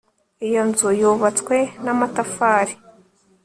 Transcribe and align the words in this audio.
iyo 0.47 0.61
nzu 0.69 0.89
yubatswe 0.99 1.57
n'amatafari 1.83 2.73